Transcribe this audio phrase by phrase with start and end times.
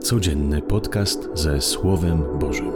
[0.00, 2.72] Codzienny podcast ze Słowem Bożym.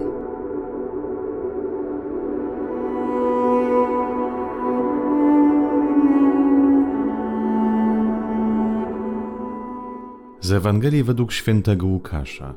[10.41, 12.55] Z Ewangelii według świętego Łukasza.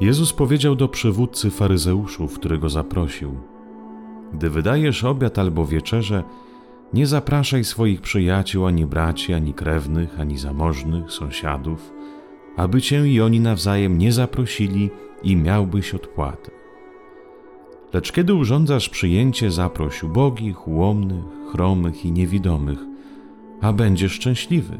[0.00, 3.34] Jezus powiedział do przywódcy faryzeuszów, którego zaprosił:
[4.32, 6.24] Gdy wydajesz obiad albo wieczerze,
[6.92, 11.92] nie zapraszaj swoich przyjaciół, ani braci, ani krewnych, ani zamożnych, sąsiadów,
[12.56, 14.90] aby cię i oni nawzajem nie zaprosili
[15.22, 16.50] i miałbyś odpłatę.
[17.92, 22.78] Lecz kiedy urządzasz przyjęcie, zaproś ubogich, ułomnych, chromych i niewidomych,
[23.60, 24.78] a będziesz szczęśliwy,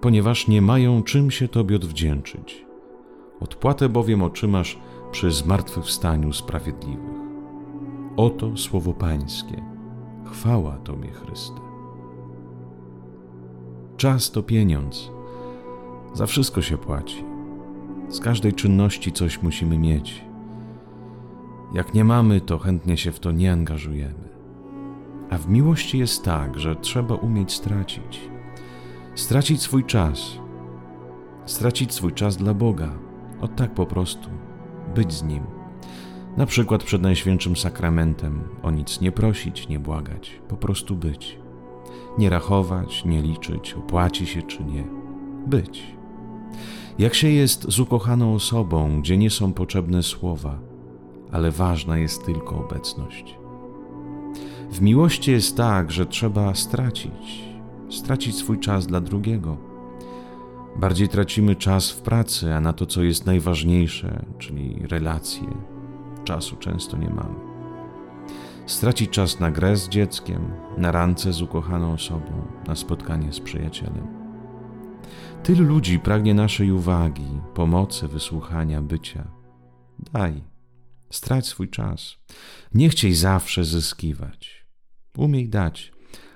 [0.00, 2.64] ponieważ nie mają czym się Tobie odwdzięczyć.
[3.40, 4.78] Odpłatę bowiem otrzymasz
[5.12, 7.22] przy zmartwychwstaniu sprawiedliwych.
[8.16, 9.62] Oto słowo Pańskie.
[10.24, 11.60] Chwała Tobie, Chryste.
[13.96, 15.10] Czas to pieniądz.
[16.14, 17.24] Za wszystko się płaci.
[18.08, 20.24] Z każdej czynności coś musimy mieć.
[21.74, 24.28] Jak nie mamy, to chętnie się w to nie angażujemy.
[25.30, 28.20] A w miłości jest tak, że trzeba umieć stracić.
[29.14, 30.38] Stracić swój czas.
[31.46, 32.92] Stracić swój czas dla Boga.
[33.40, 34.28] O tak po prostu.
[34.94, 35.62] Być z Nim
[36.36, 41.38] na przykład przed Najświętszym Sakramentem o nic nie prosić, nie błagać, po prostu być.
[42.18, 44.84] Nie rachować, nie liczyć, opłaci się czy nie.
[45.46, 45.96] Być.
[46.98, 50.58] Jak się jest z ukochaną osobą, gdzie nie są potrzebne słowa,
[51.32, 53.38] ale ważna jest tylko obecność.
[54.70, 57.44] W miłości jest tak, że trzeba stracić,
[57.90, 59.56] stracić swój czas dla drugiego.
[60.76, 65.48] Bardziej tracimy czas w pracy, a na to, co jest najważniejsze, czyli relacje,
[66.24, 67.34] czasu często nie mamy.
[68.66, 74.21] Stracić czas na grę z dzieckiem, na randce z ukochaną osobą, na spotkanie z przyjacielem.
[75.42, 79.30] Tylu ludzi pragnie naszej uwagi, pomocy, wysłuchania, bycia.
[80.12, 80.42] Daj,
[81.10, 82.16] strać swój czas.
[82.74, 84.66] Nie chciej zawsze zyskiwać.
[85.18, 85.92] Umiej dać,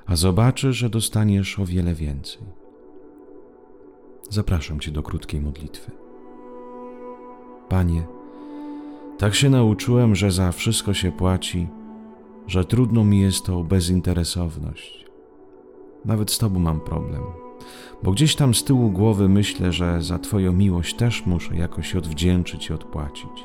[0.07, 2.43] a zobaczysz, że dostaniesz o wiele więcej.
[4.31, 5.91] Zapraszam Cię do krótkiej modlitwy.
[7.69, 8.07] Panie,
[9.19, 11.69] tak się nauczyłem, że za wszystko się płaci,
[12.47, 15.07] że trudno mi jest to bezinteresowność.
[16.05, 17.23] Nawet z Tobą mam problem,
[18.03, 22.71] bo gdzieś tam z tyłu głowy myślę, że za Twoją miłość też muszę jakoś odwdzięczyć
[22.71, 23.45] i odpłacić.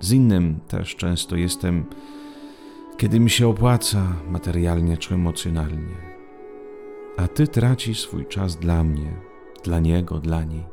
[0.00, 1.84] Z innym też często jestem,
[2.96, 5.96] kiedy mi się opłaca materialnie czy emocjonalnie.
[7.16, 9.12] A Ty tracisz swój czas dla mnie,
[9.64, 10.64] dla Niego, dla niej.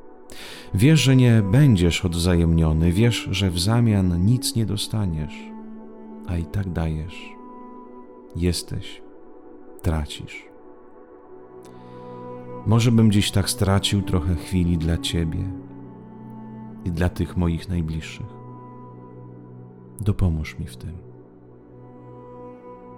[0.74, 5.36] Wiesz, że nie będziesz odwzajemniony, wiesz, że w zamian nic nie dostaniesz,
[6.28, 7.22] a i tak dajesz.
[8.36, 9.02] Jesteś,
[9.82, 10.55] tracisz.
[12.66, 15.52] Może bym dziś tak stracił trochę chwili dla Ciebie
[16.86, 18.26] i dla tych moich najbliższych.
[20.02, 20.98] Dopomóż mi w tym.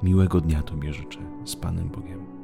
[0.04, 2.37] Miłego dnia Tobie życzę z Panem Bogiem.